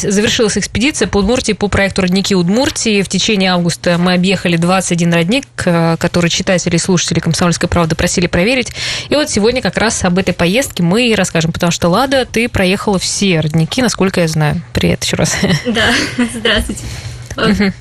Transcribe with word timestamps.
Завершилась 0.00 0.56
экспедиция 0.56 1.08
по 1.08 1.18
Удмуртии 1.18 1.54
по 1.54 1.66
проекту 1.66 2.02
«Родники 2.02 2.32
Удмуртии». 2.32 3.02
В 3.02 3.08
течение 3.08 3.50
августа 3.50 3.98
мы 3.98 4.12
объехали 4.14 4.56
21 4.56 5.12
родник, 5.12 5.44
э, 5.64 5.96
который 5.98 6.30
читатели 6.30 6.76
и 6.76 6.78
слушатели 6.78 7.18
«Комсомольской 7.18 7.68
правды» 7.68 7.96
просили 7.96 8.28
проверить. 8.28 8.70
И 9.08 9.16
вот 9.16 9.28
сегодня 9.28 9.60
как 9.60 9.76
раз 9.76 10.04
об 10.04 10.18
этой 10.18 10.34
поездке 10.34 10.84
мы 10.84 11.08
и 11.08 11.16
расскажем, 11.16 11.50
потому 11.50 11.72
что, 11.72 11.88
Лада, 11.88 12.26
ты 12.26 12.48
проехала 12.48 13.00
все 13.00 13.40
родники, 13.40 13.82
насколько 13.82 14.20
я 14.20 14.28
знаю. 14.28 14.62
Привет 14.72 15.02
еще 15.02 15.16
раз. 15.16 15.34
Да, 15.66 15.92
здравствуйте. 16.32 17.72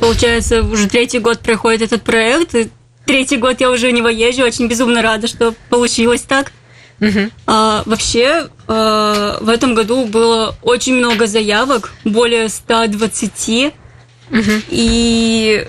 Получается, 0.00 0.62
уже 0.62 0.88
третий 0.88 1.18
год 1.18 1.40
проходит 1.40 1.82
этот 1.82 2.02
проект, 2.02 2.54
и 2.54 2.70
третий 3.04 3.36
год 3.36 3.60
я 3.60 3.70
уже 3.70 3.88
у 3.88 3.90
него 3.90 4.08
езжу, 4.08 4.42
очень 4.42 4.68
безумно 4.68 5.02
рада, 5.02 5.28
что 5.28 5.52
получилось 5.68 6.22
так. 6.22 6.50
Угу. 7.00 7.30
А, 7.46 7.82
вообще, 7.86 8.48
а, 8.66 9.38
в 9.40 9.48
этом 9.48 9.74
году 9.74 10.04
было 10.06 10.54
очень 10.62 10.94
много 10.94 11.26
заявок, 11.26 11.92
более 12.04 12.48
120. 12.48 13.72
Угу. 14.30 14.40
И 14.68 15.66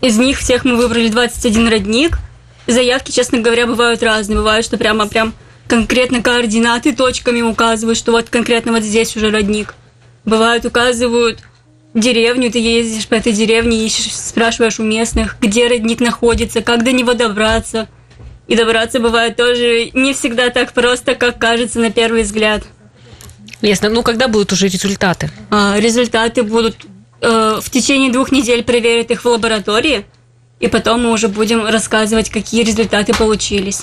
из 0.00 0.18
них 0.18 0.38
всех 0.38 0.64
мы 0.64 0.76
выбрали 0.76 1.08
21 1.08 1.68
родник. 1.68 2.18
Заявки, 2.66 3.10
честно 3.10 3.38
говоря, 3.38 3.66
бывают 3.66 4.02
разные. 4.02 4.36
Бывает, 4.36 4.64
что 4.64 4.76
прямо 4.76 5.06
прям 5.06 5.34
конкретно 5.66 6.22
координаты 6.22 6.94
точками 6.94 7.42
указывают, 7.42 7.98
что 7.98 8.12
вот 8.12 8.30
конкретно 8.30 8.72
вот 8.72 8.82
здесь 8.82 9.16
уже 9.16 9.30
родник. 9.30 9.74
Бывают, 10.24 10.64
указывают 10.64 11.40
деревню, 11.92 12.52
ты 12.52 12.60
ездишь 12.60 13.08
по 13.08 13.14
этой 13.14 13.32
деревне, 13.32 13.84
ищешь, 13.84 14.14
спрашиваешь 14.14 14.78
у 14.78 14.84
местных, 14.84 15.36
где 15.40 15.66
родник 15.66 15.98
находится, 15.98 16.60
как 16.60 16.84
до 16.84 16.92
него 16.92 17.14
добраться– 17.14 17.88
и 18.50 18.56
добраться 18.56 18.98
бывает 18.98 19.36
тоже 19.36 19.90
не 19.94 20.12
всегда 20.12 20.50
так 20.50 20.72
просто, 20.72 21.14
как 21.14 21.38
кажется 21.38 21.78
на 21.78 21.92
первый 21.92 22.24
взгляд. 22.24 22.64
Ясно. 23.62 23.88
Ну, 23.90 24.02
когда 24.02 24.26
будут 24.26 24.52
уже 24.52 24.66
результаты? 24.66 25.30
А, 25.50 25.76
результаты 25.78 26.42
будут 26.42 26.74
э, 27.20 27.60
в 27.62 27.70
течение 27.70 28.10
двух 28.10 28.32
недель 28.32 28.64
проверят 28.64 29.12
их 29.12 29.24
в 29.24 29.28
лаборатории. 29.28 30.04
И 30.58 30.66
потом 30.66 31.04
мы 31.04 31.12
уже 31.12 31.28
будем 31.28 31.64
рассказывать, 31.64 32.28
какие 32.28 32.64
результаты 32.64 33.14
получились. 33.14 33.82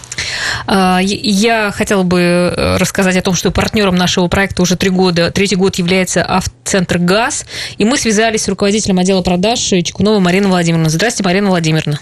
А, 0.67 0.99
я 1.01 1.71
хотела 1.71 2.03
бы 2.03 2.19
э, 2.19 2.75
рассказать 2.75 3.15
о 3.15 3.21
том, 3.21 3.35
что 3.35 3.51
партнером 3.51 3.95
нашего 3.95 4.27
проекта 4.27 4.63
уже 4.63 4.75
три 4.75 4.89
года, 4.89 5.31
третий 5.31 5.55
год 5.55 5.75
является 5.75 6.23
Автоцентр 6.23 6.97
ГАЗ. 6.97 7.45
И 7.77 7.85
мы 7.85 7.97
связались 7.97 8.43
с 8.43 8.47
руководителем 8.49 8.99
отдела 8.99 9.21
продаж 9.21 9.59
Чекунова 9.59 10.19
Марина 10.19 10.49
Владимировна. 10.49 10.89
Здравствуйте, 10.89 11.23
Марина 11.23 11.47
Владимировна. 11.47 11.99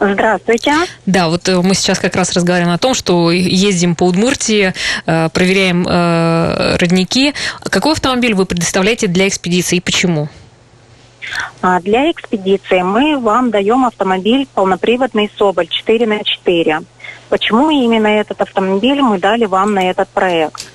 Здравствуйте. 0.00 0.72
Да, 1.04 1.28
вот 1.28 1.46
э, 1.46 1.60
мы 1.60 1.74
сейчас 1.74 1.98
как 1.98 2.16
раз 2.16 2.32
разговариваем 2.32 2.74
о 2.74 2.78
том, 2.78 2.94
что 2.94 3.30
ездим 3.30 3.94
по 3.94 4.04
Удмуртии, 4.04 4.72
э, 5.04 5.28
проверяем 5.28 5.86
э, 5.86 6.76
родники. 6.76 7.34
Какой 7.64 7.92
автомобиль 7.92 8.34
вы 8.34 8.46
предоставляете 8.46 9.08
для 9.08 9.28
экспедиции 9.28 9.76
и 9.76 9.80
почему? 9.80 10.28
А, 11.60 11.80
для 11.80 12.10
экспедиции 12.10 12.80
мы 12.80 13.18
вам 13.18 13.50
даем 13.50 13.84
автомобиль 13.84 14.48
полноприводный 14.54 15.30
Соболь 15.36 15.68
4 15.68 16.06
на 16.06 16.24
4. 16.24 16.80
Почему 17.28 17.68
именно 17.68 18.06
этот 18.06 18.40
автомобиль 18.40 19.02
мы 19.02 19.18
дали 19.18 19.44
вам 19.44 19.74
на 19.74 19.90
этот 19.90 20.08
проект? 20.08 20.69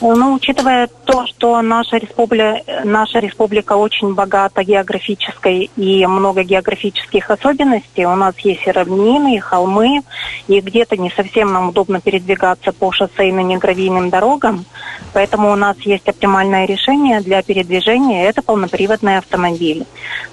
Ну, 0.00 0.34
учитывая 0.34 0.88
то, 1.04 1.26
что 1.26 1.60
наша 1.62 1.96
республика, 1.98 2.60
наша 2.84 3.20
республика 3.20 3.74
очень 3.74 4.14
богата 4.14 4.64
географической 4.64 5.70
и 5.76 6.06
много 6.06 6.42
географических 6.42 7.30
особенностей, 7.30 8.06
у 8.06 8.16
нас 8.16 8.36
есть 8.38 8.66
и 8.66 8.70
равнины, 8.70 9.36
и 9.36 9.38
холмы, 9.38 10.02
и 10.48 10.60
где-то 10.60 10.96
не 10.96 11.10
совсем 11.10 11.52
нам 11.52 11.68
удобно 11.68 12.00
передвигаться 12.00 12.72
по 12.72 12.90
шоссейным 12.90 13.46
негравийным 13.46 14.10
дорогам, 14.10 14.64
поэтому 15.12 15.52
у 15.52 15.56
нас 15.56 15.76
есть 15.80 16.08
оптимальное 16.08 16.64
решение 16.64 17.20
для 17.20 17.42
передвижения– 17.42 18.24
это 18.28 18.42
полноприводный 18.42 19.18
автомобиль. 19.18 19.86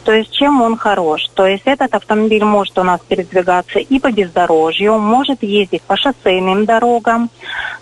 То 0.03 0.13
есть 0.13 0.31
чем 0.31 0.61
он 0.61 0.77
хорош? 0.77 1.27
То 1.35 1.45
есть 1.45 1.63
этот 1.65 1.93
автомобиль 1.93 2.43
может 2.43 2.77
у 2.79 2.83
нас 2.83 3.01
передвигаться 3.07 3.79
и 3.79 3.99
по 3.99 4.11
бездорожью, 4.11 4.97
может 4.97 5.43
ездить 5.43 5.83
по 5.83 5.95
шоссейным 5.95 6.65
дорогам, 6.65 7.29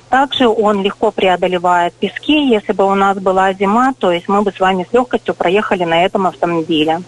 также 0.09 0.47
он 0.47 0.84
легко 0.84 1.12
преодолевает 1.12 1.94
пески. 1.94 2.50
Если 2.50 2.73
бы 2.73 2.85
у 2.85 2.95
нас 2.95 3.18
была 3.18 3.53
зима, 3.53 3.94
то 3.97 4.12
есть 4.12 4.28
мы 4.28 4.41
бы 4.41 4.51
с 4.51 4.59
вами 4.59 4.85
с 4.90 4.94
легкостью 4.94 5.34
проехали 5.34 5.84
на 5.84 6.03
этом 6.03 6.28
автомобиле. 6.28 7.01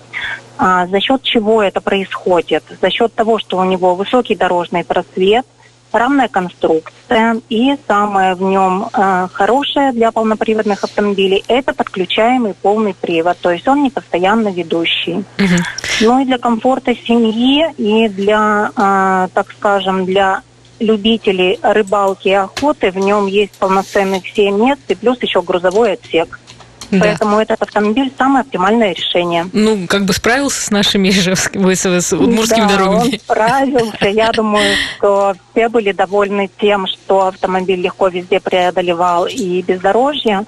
А 0.57 0.87
за 0.87 0.99
счет 0.99 1.23
чего 1.23 1.63
это 1.63 1.81
происходит? 1.81 2.63
За 2.81 2.89
счет 2.89 3.13
того, 3.13 3.39
что 3.39 3.57
у 3.57 3.63
него 3.63 3.95
высокий 3.95 4.35
дорожный 4.35 4.83
просвет, 4.83 5.45
равная 5.91 6.27
конструкция 6.27 7.41
и 7.49 7.75
самое 7.87 8.35
в 8.35 8.41
нем 8.41 8.89
э, 8.93 9.27
хорошее 9.31 9.91
для 9.91 10.11
полноприводных 10.11 10.83
автомобилей 10.83 11.43
это 11.47 11.73
подключаемый 11.73 12.53
полный 12.53 12.93
привод, 12.93 13.37
то 13.41 13.51
есть 13.51 13.67
он 13.67 13.83
не 13.83 13.89
постоянно 13.89 14.49
ведущий. 14.49 15.23
Угу. 15.37 15.55
Ну 16.01 16.21
и 16.21 16.25
для 16.25 16.37
комфорта 16.37 16.95
семьи 16.95 17.65
и 17.77 18.07
для, 18.09 18.71
э, 18.75 19.27
так 19.33 19.51
скажем, 19.51 20.05
для 20.05 20.41
любителей 20.79 21.59
рыбалки 21.61 22.29
и 22.29 22.33
охоты. 22.33 22.91
В 22.91 22.97
нем 22.97 23.27
есть 23.27 23.53
полноценных 23.53 24.27
7 24.27 24.57
мест 24.57 24.81
и 24.87 24.95
плюс 24.95 25.21
еще 25.21 25.41
грузовой 25.41 25.93
отсек. 25.93 26.39
Да. 26.91 27.01
Поэтому 27.01 27.39
этот 27.39 27.61
автомобиль 27.61 28.11
самое 28.17 28.41
оптимальное 28.41 28.93
решение. 28.93 29.47
Ну, 29.53 29.85
как 29.87 30.05
бы 30.05 30.13
справился 30.13 30.61
с 30.61 30.71
нашими 30.71 31.09
ижевскими, 31.09 31.73
с, 31.73 31.85
с 31.85 32.13
удмуртскими 32.13 32.67
да, 32.67 32.77
дорогами. 32.77 33.13
он 33.13 33.19
справился. 33.19 34.07
Я 34.07 34.31
думаю, 34.31 34.75
что 34.97 35.35
все 35.51 35.69
были 35.69 35.91
довольны 35.91 36.49
тем, 36.59 36.87
что 36.87 37.27
автомобиль 37.27 37.79
легко 37.79 38.07
везде 38.07 38.39
преодолевал 38.39 39.27
и 39.27 39.61
бездорожье, 39.61 40.45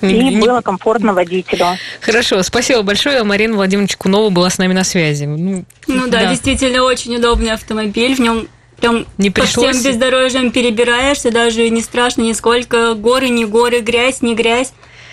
и 0.00 0.06
не... 0.06 0.40
было 0.40 0.60
комфортно 0.60 1.12
водителю. 1.12 1.66
Хорошо, 2.00 2.42
спасибо 2.42 2.82
большое. 2.82 3.22
Марина 3.22 3.54
Владимировна 3.54 3.88
Кунова 3.96 4.30
была 4.30 4.50
с 4.50 4.58
нами 4.58 4.72
на 4.72 4.82
связи. 4.82 5.24
Ну, 5.24 5.64
ну 5.86 6.06
да, 6.08 6.22
да, 6.22 6.30
действительно 6.30 6.82
очень 6.82 7.14
удобный 7.14 7.52
автомобиль. 7.52 8.16
В 8.16 8.20
нем 8.20 8.48
Прям 8.80 9.06
не 9.18 9.30
пришлось... 9.30 9.66
по 9.66 9.72
всем 9.72 9.92
бездорожьям 9.92 10.50
перебираешься, 10.50 11.30
даже 11.30 11.68
не 11.70 11.80
страшно 11.80 12.22
нисколько. 12.22 12.94
Горы, 12.94 13.28
не 13.28 13.44
горы, 13.44 13.80
грязь, 13.80 14.22
не 14.22 14.34
грязь. 14.34 14.72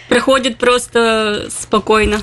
Проходит 0.09 0.57
просто 0.57 1.47
спокойно. 1.50 2.22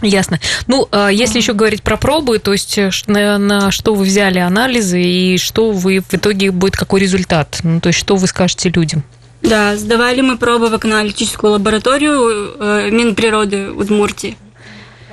Ясно. 0.00 0.38
Ну, 0.66 0.88
а 0.92 1.08
если 1.08 1.38
еще 1.38 1.54
говорить 1.54 1.82
про 1.82 1.96
пробы, 1.96 2.38
то 2.38 2.52
есть 2.52 2.78
э, 2.78 2.90
на, 3.06 3.36
на 3.38 3.70
что 3.70 3.94
вы 3.94 4.04
взяли 4.04 4.38
анализы 4.38 5.02
и 5.02 5.38
что 5.38 5.72
вы 5.72 6.00
в 6.00 6.14
итоге 6.14 6.52
будет 6.52 6.76
какой 6.76 7.00
результат? 7.00 7.58
Ну, 7.64 7.80
то 7.80 7.88
есть 7.88 7.98
что 7.98 8.14
вы 8.16 8.28
скажете 8.28 8.68
людям? 8.68 9.02
Да, 9.42 9.76
сдавали 9.76 10.20
мы 10.20 10.36
пробы 10.36 10.68
в 10.68 10.74
океаналитическую 10.74 11.52
лабораторию 11.52 12.54
э, 12.58 12.90
Минприроды 12.90 13.72
Удмуртии 13.72 14.36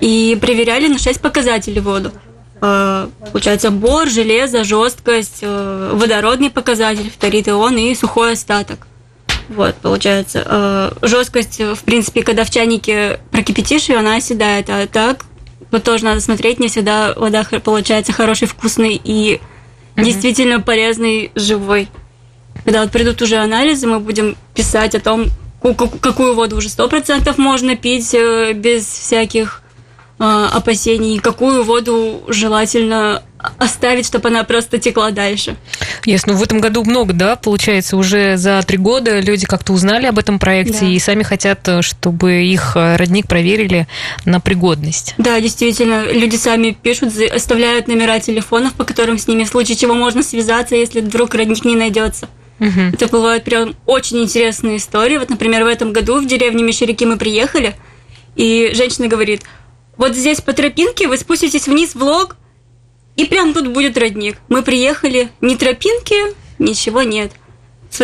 и 0.02 0.38
проверяли 0.40 0.88
на 0.88 1.00
6 1.00 1.20
показателей 1.20 1.80
воду. 1.80 2.12
Э, 2.66 3.08
получается, 3.32 3.70
бор, 3.70 4.10
железо, 4.10 4.64
жесткость, 4.64 5.40
э, 5.42 5.92
водородный 5.94 6.50
показатель, 6.50 7.12
фторид 7.12 7.48
ион 7.48 7.78
и 7.78 7.94
сухой 7.94 8.34
остаток. 8.34 8.88
Вот, 9.50 9.76
получается, 9.76 10.44
э, 10.46 10.92
жесткость, 11.04 11.60
в 11.60 11.84
принципе, 11.84 12.24
когда 12.24 12.44
в 12.44 12.50
чайнике 12.50 13.20
прокипятишь 13.32 13.90
ее, 13.90 13.98
она 13.98 14.16
оседает, 14.16 14.70
а 14.70 14.88
так 14.88 15.26
вот 15.70 15.84
тоже 15.84 16.06
надо 16.06 16.22
смотреть, 16.22 16.60
не 16.60 16.68
всегда 16.68 17.14
вода 17.16 17.46
получается 17.64 18.14
хороший, 18.14 18.48
вкусный 18.48 19.00
и 19.04 19.40
mm-hmm. 19.96 20.04
действительно 20.04 20.60
полезный, 20.60 21.32
живой. 21.36 21.90
Когда 22.64 22.82
вот 22.82 22.92
придут 22.92 23.22
уже 23.22 23.36
анализы, 23.36 23.86
мы 23.86 24.00
будем 24.00 24.36
писать 24.56 24.96
о 24.96 25.00
том, 25.00 25.26
какую 26.02 26.34
воду 26.34 26.58
уже 26.58 26.70
сто 26.70 26.88
процентов 26.88 27.38
можно 27.38 27.76
пить 27.76 28.16
без 28.56 28.86
всяких 28.86 29.62
а, 30.18 30.50
опасений, 30.54 31.20
какую 31.20 31.64
воду 31.64 32.24
желательно 32.30 33.22
оставить, 33.58 34.08
чтобы 34.08 34.30
она 34.30 34.46
просто 34.46 34.78
текла 34.78 35.12
дальше. 35.12 35.58
Ясно. 36.06 36.34
Ну, 36.34 36.40
в 36.40 36.44
этом 36.44 36.62
году 36.62 36.86
много, 36.86 37.12
да, 37.12 37.36
получается, 37.36 37.98
уже 37.98 38.38
за 38.38 38.64
три 38.66 38.78
года 38.78 39.20
люди 39.20 39.46
как-то 39.46 39.74
узнали 39.74 40.06
об 40.06 40.18
этом 40.18 40.40
проекте 40.40 40.80
да. 40.82 40.88
и 40.88 40.98
сами 41.00 41.24
хотят, 41.24 41.68
чтобы 41.82 42.46
их 42.46 42.76
родник 42.76 43.28
проверили 43.28 43.88
на 44.24 44.40
пригодность. 44.40 45.16
Да, 45.18 45.40
действительно, 45.42 46.10
люди 46.10 46.38
сами 46.38 46.72
пишут, 46.72 47.14
оставляют 47.18 47.88
номера 47.90 48.20
телефонов, 48.20 48.74
по 48.74 48.86
которым 48.86 49.18
с 49.18 49.28
ними 49.28 49.44
в 49.44 49.50
случае 49.50 49.76
чего 49.76 49.94
можно 49.94 50.24
связаться, 50.24 50.76
если 50.76 51.02
вдруг 51.02 51.36
родник 51.36 51.66
не 51.66 51.76
найдется. 51.76 52.30
Угу. 52.62 52.94
Это 52.94 53.08
бывают 53.08 53.44
прям 53.44 53.76
очень 53.86 54.24
интересные 54.24 54.78
истории. 54.78 55.18
Вот, 55.18 55.30
например, 55.30 55.66
в 55.66 55.68
этом 55.68 55.92
году 55.92 56.22
в 56.22 56.26
деревню 56.26 56.64
Мещеряки 56.64 57.04
мы 57.04 57.18
приехали, 57.18 57.76
и 58.38 58.72
женщина 58.74 59.10
говорит– 59.10 59.44
вот 59.98 60.16
здесь 60.16 60.42
по 60.42 60.54
тропинке 60.54 61.08
вы 61.08 61.18
спуститесь 61.18 61.68
вниз 61.68 61.96
в 61.96 62.04
лог, 62.04 62.36
и 63.16 63.26
прям 63.26 63.54
тут 63.54 63.68
будет 63.68 63.98
родник. 63.98 64.38
Мы 64.50 64.62
приехали, 64.62 65.30
ни 65.42 65.56
тропинки, 65.56 66.16
ничего 66.60 67.02
нет. 67.04 67.32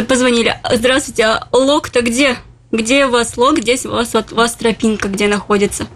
Позвонили, 0.08 0.56
здравствуйте, 0.72 1.26
а 1.26 1.48
лог-то 1.52 2.02
где? 2.02 2.38
Где 2.72 3.06
у 3.06 3.10
вас 3.10 3.36
лог, 3.36 3.58
где 3.58 3.78
у 3.84 3.90
вас, 3.90 4.14
вот, 4.14 4.32
у 4.32 4.36
вас 4.36 4.54
тропинка, 4.54 5.10
где 5.10 5.28
находится? 5.28 5.88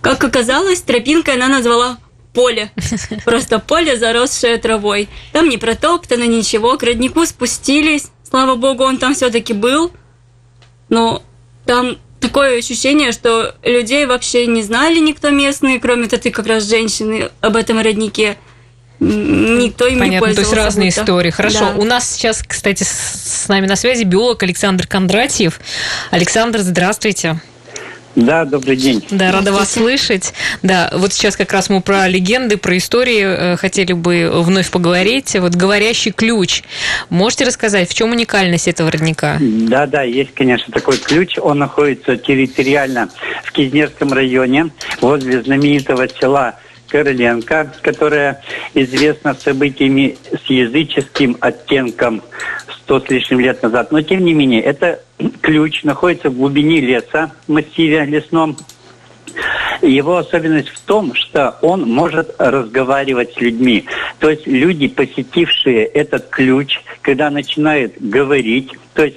Как 0.00 0.24
оказалось, 0.24 0.80
тропинкой 0.80 1.34
она 1.34 1.48
назвала 1.48 1.98
поле. 2.32 2.72
Просто 3.24 3.58
поле, 3.58 3.96
заросшее 3.96 4.56
травой. 4.56 5.08
Там 5.32 5.48
не 5.48 5.58
протоптано, 5.58 6.24
ничего. 6.24 6.78
К 6.78 6.82
роднику 6.82 7.26
спустились. 7.26 8.08
Слава 8.28 8.56
богу, 8.56 8.84
он 8.84 8.96
там 8.96 9.14
все-таки 9.14 9.52
был. 9.52 9.92
Но 10.88 11.22
там 11.66 11.98
такое 12.22 12.58
ощущение, 12.58 13.12
что 13.12 13.54
людей 13.62 14.06
вообще 14.06 14.46
не 14.46 14.62
знали 14.62 14.98
никто 14.98 15.28
местный, 15.30 15.78
кроме 15.78 16.08
ты 16.08 16.30
как 16.30 16.46
раз 16.46 16.64
женщины 16.68 17.30
об 17.42 17.56
этом 17.56 17.78
роднике. 17.80 18.36
Никто 19.00 19.86
им 19.88 19.98
Понятно, 19.98 20.04
не 20.04 20.18
пользовался. 20.20 20.34
то 20.34 20.40
есть 20.40 20.52
разные 20.66 20.90
будто. 20.90 21.00
истории. 21.02 21.30
Хорошо, 21.30 21.58
Да. 21.58 21.74
у 21.76 21.84
нас 21.84 22.08
сейчас, 22.08 22.42
кстати, 22.46 22.84
с 22.84 23.46
нами 23.48 23.66
на 23.66 23.74
связи 23.76 24.04
биолог 24.04 24.42
Александр 24.44 24.86
Кондратьев. 24.86 25.60
Александр, 26.12 26.60
здравствуйте. 26.60 27.40
Да, 28.14 28.44
добрый 28.44 28.76
день. 28.76 29.04
Да, 29.10 29.32
рада 29.32 29.52
вас 29.52 29.72
слышать. 29.72 30.34
Да, 30.62 30.90
вот 30.94 31.12
сейчас 31.12 31.36
как 31.36 31.52
раз 31.52 31.70
мы 31.70 31.80
про 31.80 32.08
легенды, 32.08 32.56
про 32.56 32.76
истории 32.76 33.22
э, 33.22 33.56
хотели 33.56 33.92
бы 33.94 34.30
вновь 34.32 34.70
поговорить. 34.70 35.34
Вот 35.38 35.54
говорящий 35.54 36.12
ключ. 36.12 36.62
Можете 37.08 37.44
рассказать, 37.44 37.88
в 37.88 37.94
чем 37.94 38.10
уникальность 38.12 38.68
этого 38.68 38.90
родника? 38.90 39.38
Да, 39.40 39.86
да, 39.86 40.02
есть, 40.02 40.34
конечно, 40.34 40.72
такой 40.72 40.98
ключ. 40.98 41.38
Он 41.38 41.58
находится 41.58 42.16
территориально 42.16 43.08
в 43.44 43.52
Кизнерском 43.52 44.12
районе, 44.12 44.70
возле 45.00 45.42
знаменитого 45.42 46.06
села 46.08 46.56
Короленко, 46.88 47.72
которое 47.80 48.42
известно 48.74 49.34
событиями 49.34 50.18
с 50.30 50.50
языческим 50.50 51.38
оттенком 51.40 52.22
сто 52.82 53.00
с 53.00 53.08
лишним 53.08 53.40
лет 53.40 53.62
назад. 53.62 53.90
Но, 53.92 54.02
тем 54.02 54.22
не 54.24 54.34
менее, 54.34 54.60
это 54.60 55.00
ключ 55.40 55.82
находится 55.84 56.30
в 56.30 56.36
глубине 56.36 56.80
леса, 56.80 57.32
массиве 57.48 58.04
лесном. 58.04 58.56
Его 59.80 60.18
особенность 60.18 60.68
в 60.68 60.80
том, 60.80 61.14
что 61.14 61.56
он 61.62 61.90
может 61.90 62.34
разговаривать 62.38 63.32
с 63.34 63.40
людьми. 63.40 63.84
То 64.18 64.30
есть 64.30 64.46
люди, 64.46 64.88
посетившие 64.88 65.86
этот 65.86 66.28
ключ, 66.28 66.78
когда 67.00 67.30
начинают 67.30 67.94
говорить, 67.98 68.70
то 68.94 69.04
есть 69.04 69.16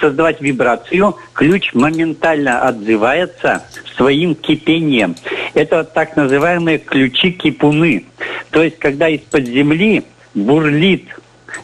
создавать 0.00 0.40
вибрацию, 0.40 1.14
ключ 1.34 1.74
моментально 1.74 2.62
отзывается 2.62 3.64
своим 3.96 4.34
кипением. 4.34 5.14
Это 5.54 5.78
вот 5.78 5.92
так 5.92 6.16
называемые 6.16 6.78
ключи-кипуны. 6.78 8.06
То 8.50 8.62
есть 8.62 8.78
когда 8.78 9.08
из-под 9.08 9.46
земли 9.46 10.04
бурлит 10.34 11.04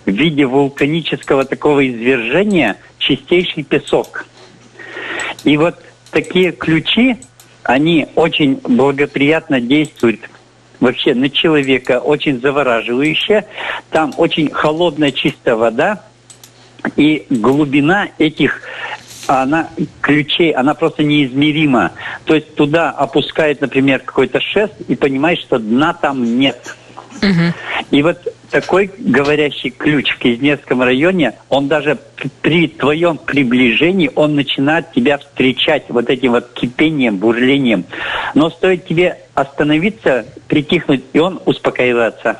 в 0.04 0.10
виде 0.10 0.46
вулканического 0.46 1.44
такого 1.44 1.86
извержения 1.88 2.76
чистейший 2.98 3.62
песок. 3.62 4.26
И 5.44 5.56
вот 5.56 5.76
такие 6.10 6.52
ключи, 6.52 7.16
они 7.62 8.08
очень 8.14 8.56
благоприятно 8.62 9.60
действуют 9.60 10.20
вообще 10.80 11.14
на 11.14 11.30
человека, 11.30 12.00
очень 12.00 12.40
завораживающе. 12.40 13.46
Там 13.90 14.12
очень 14.16 14.50
холодная 14.50 15.10
чистая 15.12 15.56
вода, 15.56 16.02
и 16.96 17.26
глубина 17.30 18.08
этих 18.18 18.62
она 19.26 19.70
ключей, 20.00 20.52
она 20.52 20.74
просто 20.74 21.02
неизмерима. 21.02 21.92
То 22.24 22.34
есть 22.34 22.54
туда 22.54 22.90
опускает, 22.90 23.60
например, 23.60 24.00
какой-то 24.00 24.40
шест 24.40 24.74
и 24.86 24.94
понимаешь, 24.94 25.40
что 25.40 25.58
дна 25.58 25.92
там 25.94 26.38
нет. 26.38 26.76
Мгм. 27.22 27.52
И 27.90 28.02
вот 28.02 28.18
такой 28.50 28.90
говорящий 28.98 29.70
ключ 29.70 30.10
в 30.10 30.18
Кизнецком 30.18 30.82
районе, 30.82 31.34
он 31.48 31.68
даже 31.68 31.98
при 32.42 32.68
твоем 32.68 33.18
приближении, 33.18 34.10
он 34.14 34.34
начинает 34.34 34.92
тебя 34.92 35.18
встречать 35.18 35.84
вот 35.88 36.08
этим 36.10 36.32
вот 36.32 36.52
кипением, 36.52 37.18
бурлением. 37.18 37.84
Но 38.34 38.50
стоит 38.50 38.86
тебе 38.86 39.18
остановиться, 39.34 40.26
притихнуть, 40.48 41.04
и 41.12 41.18
он 41.18 41.40
успокаивается. 41.44 42.38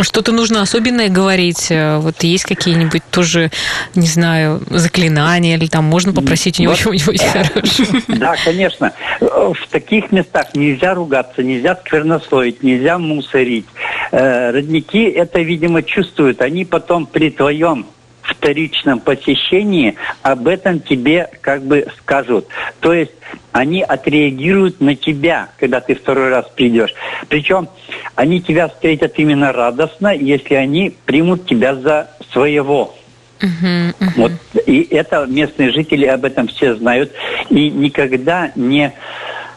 Что-то 0.00 0.32
нужно 0.32 0.62
особенное 0.62 1.08
говорить? 1.08 1.68
Э, 1.70 1.98
Вот 1.98 2.22
есть 2.22 2.44
какие-нибудь 2.44 3.02
тоже, 3.10 3.50
не 3.94 4.06
знаю, 4.06 4.60
заклинания, 4.70 5.56
или 5.56 5.66
там 5.66 5.84
можно 5.84 6.12
попросить 6.12 6.58
у 6.58 6.62
него 6.62 6.72
Вот. 6.72 6.80
чего-нибудь 6.80 7.22
хорошего? 7.32 8.00
Да, 8.08 8.34
конечно. 8.44 8.92
В 9.20 9.56
таких 9.70 10.10
местах 10.12 10.54
нельзя 10.54 10.94
ругаться, 10.94 11.42
нельзя 11.42 11.76
сквернословить, 11.76 12.62
нельзя 12.62 12.98
мусорить. 12.98 13.66
Э, 14.10 14.50
Родники 14.50 15.04
это, 15.04 15.40
видимо, 15.40 15.82
чувствуют. 15.82 16.40
Они 16.42 16.64
потом 16.64 17.06
при 17.06 17.30
твоем 17.30 17.86
вторичном 18.24 19.00
посещении 19.00 19.96
об 20.22 20.48
этом 20.48 20.80
тебе 20.80 21.28
как 21.40 21.62
бы 21.62 21.86
скажут. 21.98 22.48
То 22.80 22.92
есть 22.92 23.12
они 23.52 23.82
отреагируют 23.82 24.80
на 24.80 24.96
тебя, 24.96 25.50
когда 25.58 25.80
ты 25.80 25.94
второй 25.94 26.30
раз 26.30 26.46
придешь. 26.54 26.94
Причем 27.28 27.68
они 28.14 28.40
тебя 28.40 28.68
встретят 28.68 29.18
именно 29.18 29.52
радостно, 29.52 30.14
если 30.14 30.54
они 30.54 30.96
примут 31.04 31.46
тебя 31.46 31.74
за 31.74 32.10
своего. 32.32 32.94
Вот, 34.16 34.32
и 34.66 34.86
это 34.90 35.26
местные 35.26 35.70
жители 35.70 36.06
об 36.06 36.24
этом 36.24 36.48
все 36.48 36.74
знают. 36.74 37.12
И 37.50 37.70
никогда 37.70 38.52
не 38.54 38.92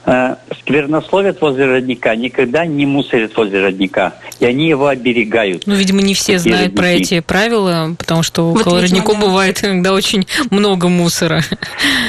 э, 0.06 0.36
сквернословят 0.60 1.40
возле 1.42 1.66
родника, 1.66 2.16
никогда 2.16 2.66
не 2.66 2.86
мусорят 2.86 3.36
возле 3.38 3.62
родника. 3.62 4.16
И 4.40 4.46
они 4.46 4.68
его 4.68 4.88
оберегают. 4.88 5.64
Ну, 5.66 5.76
видимо, 5.76 6.02
не 6.02 6.14
все 6.14 6.38
знают 6.38 6.76
про 6.76 6.90
эти 6.90 7.20
правила, 7.22 7.96
потому 7.98 8.24
что 8.24 8.52
Вот, 8.52 8.62
около 8.62 8.82
родников 8.82 9.20
бывает 9.20 9.64
иногда 9.64 9.94
очень 9.94 10.28
много 10.52 10.90
мусора. 10.90 11.42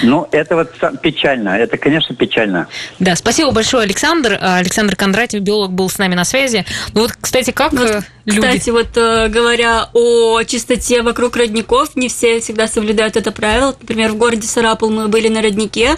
Ну, 0.03 0.29
это 0.33 0.57
вот 0.57 1.01
печально. 1.01 1.51
Это, 1.51 1.79
конечно, 1.79 2.15
печально. 2.15 2.69
Да, 2.99 3.17
спасибо 3.17 3.51
большое, 3.51 3.85
Александр. 3.85 4.39
А, 4.41 4.59
Александр 4.59 4.97
Кондратьев, 4.97 5.43
биолог, 5.43 5.73
был 5.73 5.89
с 5.89 5.99
нами 5.99 6.15
на 6.15 6.25
связи. 6.25 6.65
Ну 6.95 7.03
вот, 7.03 7.13
кстати, 7.21 7.51
как 7.51 7.73
Вот, 7.73 7.89
э, 7.89 8.03
люди... 8.27 8.41
Кстати, 8.41 8.71
вот 8.71 8.97
э, 8.97 9.29
говоря 9.29 9.89
о 9.93 10.43
чистоте 10.45 11.03
вокруг 11.03 11.37
родников, 11.37 11.97
не 11.97 12.09
все 12.09 12.41
всегда 12.41 12.69
соблюдают 12.69 13.17
это 13.17 13.33
правило. 13.33 13.75
Например, 13.81 14.13
в 14.13 14.17
городе 14.17 14.47
Сарапул 14.47 14.91
мы 14.91 15.09
были 15.09 15.29
на 15.29 15.43
роднике. 15.43 15.97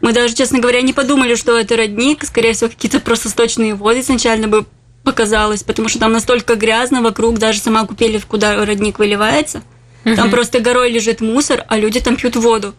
Мы 0.00 0.12
даже, 0.12 0.34
честно 0.34 0.58
говоря, 0.58 0.82
не 0.82 0.92
подумали, 0.92 1.36
что 1.36 1.58
это 1.58 1.76
родник. 1.76 2.24
Скорее 2.24 2.54
всего, 2.54 2.70
какие-то 2.70 3.00
просто 3.00 3.28
сточные 3.28 3.74
воды 3.74 4.00
изначально 4.00 4.48
бы 4.48 4.66
показалось, 5.04 5.62
потому 5.62 5.88
что 5.88 5.98
там 5.98 6.12
настолько 6.12 6.54
грязно 6.54 7.02
вокруг, 7.02 7.38
даже 7.38 7.58
сама 7.58 7.84
купели, 7.86 8.18
куда 8.18 8.64
родник 8.64 8.98
выливается. 8.98 9.62
Там 10.04 10.30
просто 10.30 10.60
горой 10.60 10.90
лежит 10.90 11.20
мусор, 11.20 11.64
а 11.68 11.76
люди 11.76 12.00
там 12.00 12.16
пьют 12.16 12.36
воду. 12.36 12.74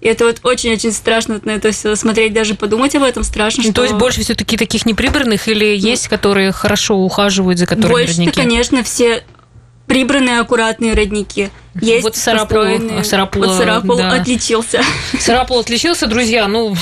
И 0.00 0.06
это 0.06 0.26
вот 0.26 0.40
очень-очень 0.44 0.92
страшно 0.92 1.40
на 1.42 1.50
это 1.50 1.72
все 1.72 1.96
смотреть, 1.96 2.32
даже 2.32 2.54
подумать 2.54 2.94
об 2.94 3.02
этом 3.02 3.24
страшно. 3.24 3.64
Ну, 3.64 3.70
что... 3.70 3.80
То 3.80 3.82
есть 3.82 3.94
больше 3.96 4.22
все-таки 4.22 4.56
таких 4.56 4.86
неприбранных 4.86 5.48
или 5.48 5.76
есть, 5.76 6.06
которые 6.06 6.52
хорошо 6.52 6.96
ухаживают 6.98 7.58
за 7.58 7.66
которыми 7.66 7.90
Больше-то, 7.90 8.20
родники? 8.20 8.40
конечно, 8.40 8.84
все 8.84 9.24
прибранные, 9.88 10.38
аккуратные 10.38 10.94
родники. 10.94 11.50
Есть 11.80 12.04
Вот 12.04 12.14
Сарапул- 12.14 12.42
построенные. 12.42 13.04
Сарапул, 13.04 13.42
вот 13.44 13.56
Сарапул 13.56 13.96
да. 13.96 14.12
отличился. 14.12 14.82
Сарапул 15.18 15.58
отличился, 15.58 16.06
друзья, 16.06 16.46
ну, 16.46 16.76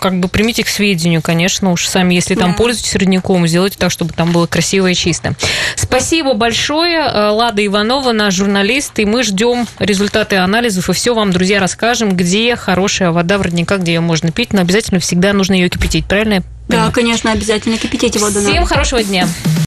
как 0.00 0.18
бы 0.18 0.28
примите 0.28 0.64
к 0.64 0.68
сведению, 0.68 1.22
конечно, 1.22 1.70
уж 1.72 1.86
сами, 1.86 2.14
если 2.14 2.34
там 2.34 2.52
Да. 2.52 2.56
пользуетесь 2.56 2.94
родником, 2.96 3.46
сделайте 3.46 3.76
так, 3.78 3.90
чтобы 3.90 4.12
там 4.12 4.32
было 4.32 4.46
красиво 4.46 4.88
и 4.88 4.94
чисто. 4.94 5.34
Спасибо 5.76 6.34
большое. 6.34 6.98
Э, 7.00 7.28
Лада 7.30 7.64
Иванова, 7.64 8.12
наш 8.12 8.34
журналист, 8.34 8.98
и 8.98 9.04
мы 9.04 9.22
ждем 9.22 9.66
результаты 9.78 10.36
анализов, 10.36 10.88
и 10.88 10.92
все 10.92 11.14
вам, 11.14 11.30
друзья, 11.32 11.60
расскажем, 11.60 12.16
где 12.16 12.56
хорошая 12.56 13.10
вода 13.12 13.38
в 13.38 13.42
родниках, 13.42 13.80
где 13.80 13.94
ее 13.94 14.00
можно 14.00 14.32
пить, 14.32 14.52
но 14.52 14.60
обязательно 14.62 15.00
всегда 15.00 15.32
нужно 15.32 15.54
ее 15.54 15.68
кипятить, 15.68 16.06
правильно? 16.06 16.42
Да, 16.68 16.90
конечно, 16.92 17.32
обязательно 17.32 17.76
кипятите 17.78 18.18
воду. 18.18 18.40
надо. 18.40 18.50
Всем 18.50 18.64
хорошего 18.64 19.02
дня. 19.02 19.28